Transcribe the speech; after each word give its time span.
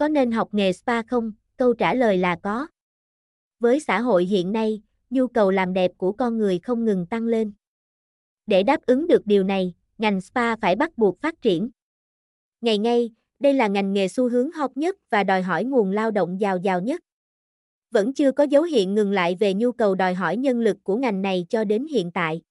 có 0.00 0.08
nên 0.08 0.30
học 0.30 0.48
nghề 0.52 0.72
spa 0.72 1.02
không? 1.02 1.32
Câu 1.56 1.74
trả 1.74 1.94
lời 1.94 2.18
là 2.18 2.36
có. 2.42 2.66
Với 3.58 3.80
xã 3.80 4.00
hội 4.00 4.24
hiện 4.24 4.52
nay, 4.52 4.82
nhu 5.10 5.26
cầu 5.26 5.50
làm 5.50 5.72
đẹp 5.72 5.90
của 5.96 6.12
con 6.12 6.38
người 6.38 6.58
không 6.58 6.84
ngừng 6.84 7.06
tăng 7.06 7.26
lên. 7.26 7.52
Để 8.46 8.62
đáp 8.62 8.80
ứng 8.86 9.06
được 9.06 9.26
điều 9.26 9.44
này, 9.44 9.74
ngành 9.98 10.20
spa 10.20 10.56
phải 10.56 10.76
bắt 10.76 10.98
buộc 10.98 11.20
phát 11.20 11.42
triển. 11.42 11.70
Ngày 12.60 12.78
ngay, 12.78 13.10
đây 13.38 13.54
là 13.54 13.68
ngành 13.68 13.92
nghề 13.92 14.08
xu 14.08 14.28
hướng 14.28 14.52
hot 14.52 14.76
nhất 14.76 14.96
và 15.10 15.24
đòi 15.24 15.42
hỏi 15.42 15.64
nguồn 15.64 15.90
lao 15.90 16.10
động 16.10 16.40
giàu 16.40 16.58
giàu 16.58 16.80
nhất. 16.80 17.00
Vẫn 17.90 18.14
chưa 18.14 18.32
có 18.32 18.44
dấu 18.44 18.62
hiệu 18.62 18.88
ngừng 18.88 19.12
lại 19.12 19.36
về 19.40 19.54
nhu 19.54 19.72
cầu 19.72 19.94
đòi 19.94 20.14
hỏi 20.14 20.36
nhân 20.36 20.60
lực 20.60 20.76
của 20.82 20.96
ngành 20.96 21.22
này 21.22 21.46
cho 21.48 21.64
đến 21.64 21.86
hiện 21.90 22.10
tại. 22.10 22.42